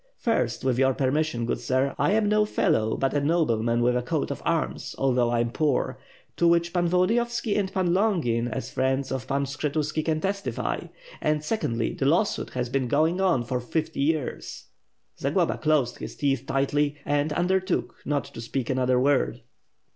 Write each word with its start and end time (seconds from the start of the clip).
"First, 0.17 0.63
with 0.63 0.79
your 0.79 0.95
permission, 0.95 1.45
good 1.45 1.59
sir, 1.59 1.93
I 1.99 2.13
am 2.13 2.27
no 2.27 2.43
fellow; 2.43 2.97
but 2.97 3.13
a 3.13 3.21
nobleman 3.21 3.81
with 3.83 3.95
a 3.95 4.01
coat 4.01 4.31
of 4.31 4.41
arms, 4.43 4.95
although 4.97 5.29
I 5.29 5.41
am 5.41 5.51
poor; 5.51 5.99
to 6.37 6.47
which 6.47 6.73
Pan 6.73 6.89
Volodiyovski 6.89 7.55
and 7.55 7.71
Pan 7.71 7.93
Longin, 7.93 8.47
as 8.47 8.71
friends 8.71 9.11
of 9.11 9.27
Pan 9.27 9.45
Skshetuski, 9.45 10.03
can 10.03 10.19
testify. 10.19 10.85
And, 11.21 11.43
secondly, 11.43 11.93
the 11.93 12.07
lawsuit 12.07 12.49
has 12.55 12.67
been 12.67 12.87
going 12.87 13.21
on 13.21 13.43
for 13.43 13.59
fifty 13.61 13.99
years..." 13.99 14.69
Zagloba 15.19 15.59
closed 15.59 15.99
his 15.99 16.15
teeth 16.15 16.47
tightly 16.47 16.95
and 17.05 17.31
undertook 17.33 17.93
not 18.03 18.23
to 18.25 18.41
speak 18.41 18.71
another 18.71 18.99
word. 18.99 19.43